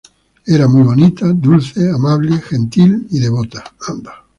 [0.47, 3.63] Era muy bonita, dulce, amable, gentil y devota".